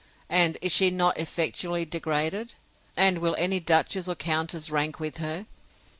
and 0.31 0.57
is 0.63 0.71
she 0.71 0.89
not 0.89 1.15
effectually 1.19 1.85
degraded? 1.85 2.55
And 2.97 3.19
will 3.19 3.35
any 3.37 3.59
duchess 3.59 4.07
or 4.07 4.15
countess 4.15 4.71
rank 4.71 4.99
with 4.99 5.17
her? 5.17 5.45